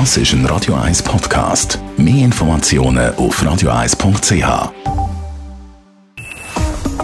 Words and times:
Das 0.00 0.16
ist 0.16 0.32
ein 0.32 0.44
Radio 0.46 0.74
1 0.74 1.04
Podcast. 1.04 1.78
Mehr 1.96 2.24
Informationen 2.24 3.14
auf 3.14 3.40
radio1.ch. 3.40 4.72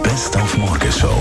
Best 0.03 0.37
auf 0.37 0.59
Morgenshow 0.59 1.14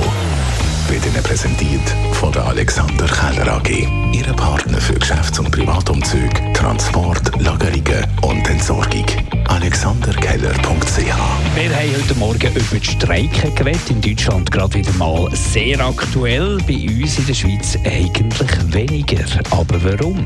wird 0.87 1.05
Ihnen 1.05 1.21
präsentiert 1.21 1.87
von 2.13 2.31
der 2.31 2.47
Alexander 2.47 3.05
Keller 3.05 3.53
AG. 3.53 3.87
Ihre 4.11 4.33
Partner 4.33 4.81
für 4.81 4.95
Geschäfts- 4.95 5.37
und 5.37 5.51
Privatumzug, 5.51 6.31
Transport, 6.55 7.39
Lagerungen 7.39 8.03
und 8.23 8.49
Entsorgung. 8.49 9.05
AlexanderKeller.ch 9.47 10.97
Wir 10.97 11.05
haben 11.05 11.95
heute 11.95 12.15
Morgen 12.17 12.51
über 12.55 12.79
die 12.79 12.83
Streiken 12.83 13.53
geredet. 13.53 13.91
In 13.91 14.01
Deutschland 14.01 14.51
gerade 14.51 14.73
wieder 14.73 14.93
mal 14.93 15.29
sehr 15.35 15.79
aktuell. 15.81 16.57
Bei 16.67 16.87
uns 16.89 17.19
in 17.19 17.27
der 17.27 17.33
Schweiz 17.35 17.77
eigentlich 17.85 18.73
weniger. 18.73 19.23
Aber 19.51 19.83
warum? 19.83 20.25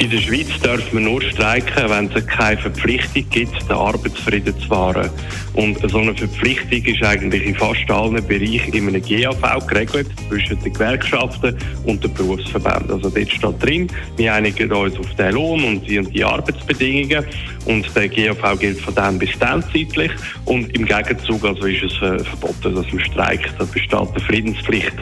In 0.00 0.08
der 0.08 0.16
Schweiz 0.16 0.48
darf 0.62 0.94
man 0.94 1.04
nur 1.04 1.20
streiken, 1.20 1.90
wenn 1.90 2.10
es 2.10 2.26
keine 2.26 2.56
Verpflichtung 2.56 3.22
gibt, 3.28 3.68
den 3.68 3.76
Arbeitsfrieden 3.76 4.58
zu 4.58 4.70
wahren. 4.70 5.10
Und 5.52 5.78
so 5.90 5.98
eine 5.98 6.14
Verpflichtung 6.14 6.82
ist 6.82 7.02
eigentlich 7.04 7.44
in 7.44 7.54
fast 7.54 7.88
allen 7.90 8.26
Bereichen 8.26 8.72
in 8.72 8.88
einem 8.88 9.02
GAV 9.02 9.66
geregelt, 9.66 10.06
zwischen 10.30 10.58
den 10.62 10.72
Gewerkschaften 10.72 11.54
und 11.84 12.02
den 12.02 12.14
Berufsverbänden. 12.14 12.92
Also 12.92 13.10
dort 13.10 13.30
steht 13.30 13.62
drin, 13.62 13.88
wir 14.16 14.32
einigen 14.32 14.72
uns 14.72 14.98
auf 14.98 15.14
den 15.16 15.34
Lohn 15.34 15.62
und 15.64 15.86
die, 15.86 15.98
und 15.98 16.14
die 16.14 16.24
Arbeitsbedingungen. 16.24 17.26
Und 17.66 17.94
der 17.94 18.08
GAV 18.08 18.58
gilt 18.58 18.80
von 18.80 18.94
dann 18.94 19.18
bis 19.18 19.38
dann 19.38 19.62
zeitlich. 19.64 20.12
Und 20.46 20.74
im 20.74 20.86
Gegenzug 20.86 21.44
also 21.44 21.66
ist 21.66 21.82
es 21.82 21.92
äh, 22.00 22.24
verboten, 22.24 22.74
dass 22.74 22.90
man 22.90 23.04
streikt. 23.04 23.52
Da 23.58 23.64
besteht 23.64 23.92
eine 23.92 24.20
Friedenspflicht 24.20 24.94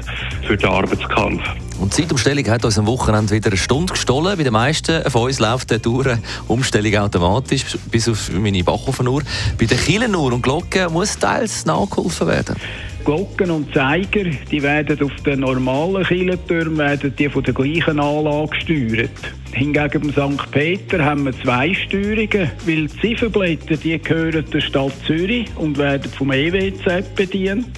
für 0.43 0.57
den 0.57 0.69
Arbeitskampf. 0.69 1.45
Und 1.81 1.97
die 1.97 2.03
Zeitumstellung 2.03 2.47
hat 2.49 2.65
uns 2.65 2.79
am 2.79 2.87
Wochenende 2.87 3.35
wieder 3.35 3.49
eine 3.49 3.57
Stunde 3.57 3.93
gestohlen. 3.93 4.37
Bei 4.37 4.43
den 4.43 4.53
meisten 4.53 5.09
von 5.11 5.23
uns 5.23 5.39
läuft 5.39 5.71
die 5.71 6.19
Umstellung 6.49 6.97
automatisch, 6.97 7.65
bis 7.91 8.09
auf 8.09 8.31
meine 8.33 8.65
Bachofenuhr. 8.65 9.23
Bei 9.59 9.67
den 9.67 9.79
Kielenuhr 9.79 10.33
und 10.33 10.43
Glocken 10.43 10.93
muss 10.93 11.19
teils 11.19 11.65
nachgeholfen 11.67 12.27
werden. 12.27 12.57
Glocken 13.05 13.51
und 13.51 13.73
Zeiger, 13.73 14.25
die 14.51 14.63
werden 14.63 15.01
auf 15.03 15.15
den 15.25 15.41
normalen 15.41 16.05
Kirchentürmen 16.05 16.77
werden 16.79 17.15
die 17.17 17.29
von 17.29 17.43
der 17.43 17.55
gleichen 17.55 18.01
Anlage 18.01 18.51
gesteuert. 18.51 19.11
Hingegen 19.53 20.13
beim 20.13 20.37
St. 20.37 20.51
Peter 20.51 21.05
haben 21.05 21.25
wir 21.25 21.33
zwei 21.43 21.73
Steuerungen, 21.73 22.51
weil 22.67 22.87
die 22.87 23.01
Zifferblätter 23.01 23.77
die 23.77 23.99
gehören 23.99 24.45
der 24.53 24.61
Stadt 24.61 24.93
Zürich 25.07 25.47
und 25.57 25.79
werden 25.79 26.11
vom 26.11 26.33
EWZ 26.33 27.15
bedient. 27.15 27.69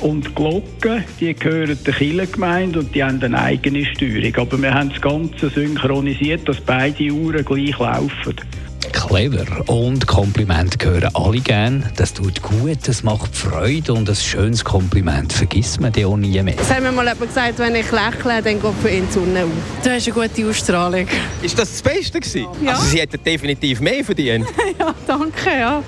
Und 0.00 0.26
die 0.26 0.34
Glocken, 0.34 1.04
die 1.20 1.34
gehören 1.34 1.78
der 1.84 1.92
Kirchengemeinde 1.92 2.78
und 2.78 2.94
die 2.94 3.04
haben 3.04 3.22
eine 3.22 3.38
eigene 3.38 3.84
Steuerung. 3.84 4.34
Aber 4.36 4.62
wir 4.62 4.72
haben 4.72 4.88
das 4.88 5.00
Ganze 5.00 5.50
synchronisiert, 5.50 6.48
dass 6.48 6.60
beide 6.60 7.10
Uhren 7.10 7.44
gleich 7.44 7.78
laufen. 7.78 8.36
Clever. 9.10 9.68
Und 9.68 10.06
Komplimente 10.06 10.78
gehören 10.78 11.10
alle 11.14 11.40
gern. 11.40 11.90
Das 11.96 12.14
tut 12.14 12.40
gut, 12.42 12.78
das 12.86 13.02
macht 13.02 13.34
Freude 13.34 13.92
und 13.92 14.08
ein 14.08 14.14
schönes 14.14 14.64
Kompliment 14.64 15.32
vergisst 15.32 15.80
man 15.80 15.92
auch 16.04 16.16
nie 16.16 16.40
mehr. 16.44 16.54
Es 16.56 16.70
hat 16.70 16.80
mir 16.80 16.92
mal 16.92 17.04
jemand 17.08 17.26
gesagt, 17.26 17.58
wenn 17.58 17.74
ich 17.74 17.90
lächle, 17.90 18.40
dann 18.40 18.62
geht 18.62 18.74
für 18.80 18.88
ihn 18.88 19.08
die 19.08 19.12
Sonne 19.12 19.44
auf. 19.46 19.50
Du 19.82 19.90
hast 19.90 20.06
eine 20.06 20.28
gute 20.28 20.48
Ausstrahlung. 20.48 21.08
Ist 21.42 21.58
das 21.58 21.72
das 21.72 21.82
Beste 21.82 22.20
gewesen? 22.20 22.46
Ja. 22.64 22.70
Also 22.70 22.84
Sie 22.84 23.00
hätten 23.00 23.20
definitiv 23.24 23.80
mehr 23.80 24.04
verdient. 24.04 24.46
ja, 24.78 24.94
danke, 25.08 25.58
ja. 25.58 25.82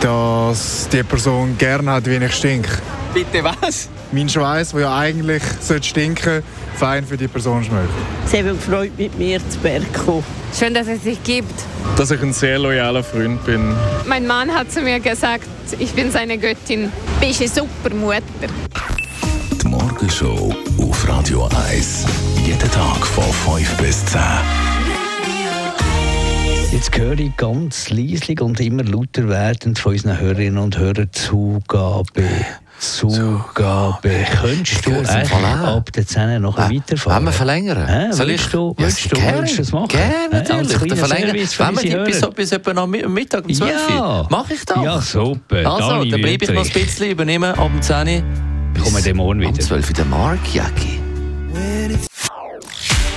dass 0.00 0.88
die 0.88 1.04
Person 1.04 1.56
gerne 1.56 1.92
hat, 1.92 2.06
wie 2.06 2.16
ich 2.16 2.32
stink. 2.32 2.66
Bitte 3.14 3.44
was? 3.44 3.88
Mein 4.12 4.28
Schweiß, 4.28 4.70
der 4.70 4.80
ja 4.80 4.98
eigentlich 4.98 5.42
sollte 5.60 5.88
stinken 5.88 6.42
fein 6.76 7.06
für 7.06 7.16
die 7.16 7.28
Person 7.28 7.64
schmeckt. 7.64 7.88
Sie 8.26 8.38
haben 8.38 8.56
gefreut, 8.56 8.92
mit 8.98 9.18
mir 9.18 9.40
zu 9.48 9.58
Berg 9.58 9.82
kommen. 9.94 10.24
Schön, 10.56 10.74
dass 10.74 10.86
es 10.86 11.02
sich 11.02 11.22
gibt. 11.24 11.54
Dass 11.96 12.10
ich 12.10 12.22
ein 12.22 12.32
sehr 12.32 12.58
loyaler 12.58 13.02
Freund 13.02 13.44
bin. 13.44 13.74
Mein 14.06 14.26
Mann 14.26 14.52
hat 14.52 14.70
zu 14.70 14.80
mir 14.82 15.00
gesagt, 15.00 15.46
ich 15.78 15.92
bin 15.92 16.10
seine 16.10 16.38
Göttin. 16.38 16.92
Bist 17.20 17.40
eine 17.40 17.48
super 17.48 17.94
Mutter. 17.94 18.22
Die 19.62 19.68
Morgenshow 19.68 20.54
auf 20.78 21.08
Radio 21.08 21.48
1. 21.70 22.04
Jeden 22.44 22.70
Tag 22.70 23.06
von 23.06 23.24
5 23.56 23.76
bis 23.78 24.04
10. 24.06 24.20
Jetzt 26.72 26.96
höre 26.98 27.18
ich 27.18 27.34
ganz 27.36 27.90
leislich 27.90 28.40
und 28.40 28.60
immer 28.60 28.84
lauter 28.84 29.28
werdend 29.28 29.78
von 29.78 29.92
unseren 29.92 30.20
Hörerinnen 30.20 30.58
und 30.58 30.76
Hörern 30.76 31.08
Zugabe. 31.10 32.24
Zugabe. 32.78 34.10
Könntest 34.40 34.86
du 34.86 34.90
echt 34.92 35.32
ab 35.32 35.92
der 35.92 36.06
10 36.06 36.42
noch 36.42 36.58
Äh, 36.58 36.76
weiterfahren? 36.76 37.16
Wollen 37.16 37.24
wir 37.26 37.32
verlängern? 37.32 37.86
Hä? 37.86 38.12
Soll 38.12 38.28
willst 38.28 38.46
ich- 38.46 38.50
du, 38.52 38.74
Ja, 38.78 38.84
willst 38.84 39.04
du, 39.12 39.16
gerne, 39.16 39.38
willst 39.38 39.52
du 39.54 39.56
das 39.62 39.72
machen? 39.72 39.88
Gerne, 39.88 40.14
natürlich. 40.32 40.78
Den 40.78 40.96
verlängern. 40.96 41.28
Wenn 41.34 41.82
wir 41.82 42.04
bis, 42.04 42.20
bis 42.34 42.52
etwa 42.52 42.74
noch 42.74 42.86
Mittag 42.86 43.44
um 43.44 43.52
12 43.54 43.72
Ja. 43.90 44.20
Uhr. 44.20 44.26
Mach 44.30 44.50
ich 44.50 44.64
doch. 44.64 44.82
Ja, 44.82 45.00
super. 45.00 45.56
Also, 45.70 45.88
Dani 45.90 46.10
dann 46.10 46.20
bleibe 46.20 46.44
ich 46.44 46.50
noch 46.50 46.64
ein 46.64 46.70
bisschen 46.72 47.10
übernehmen 47.10 47.54
ab 47.54 47.70
dem 47.72 47.82
10 47.82 48.08
Uhr. 48.08 48.22
Kommen 48.82 49.04
wir 49.04 49.14
morgen 49.14 49.44
Um 49.44 49.52
wieder. 49.54 49.60
12 49.64 49.88
Uhr 49.88 49.94
der 49.94 50.04
Mark 50.04 50.38
Jäcki. 50.52 51.00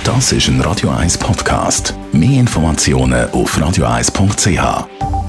Das 0.04 0.32
ist 0.32 0.48
ein 0.48 0.60
Radio 0.62 0.90
1 0.90 1.18
Podcast. 1.18 1.94
Mehr 2.12 2.40
Informationen 2.40 3.30
auf 3.30 3.56
radio1.ch. 3.58 5.19